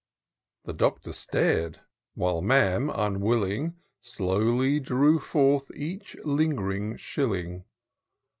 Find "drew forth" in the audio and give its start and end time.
4.79-5.69